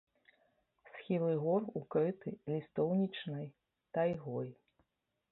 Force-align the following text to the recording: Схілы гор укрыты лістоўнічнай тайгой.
Схілы 0.93 1.33
гор 1.43 1.67
укрыты 1.79 2.33
лістоўнічнай 2.53 3.45
тайгой. 3.99 4.49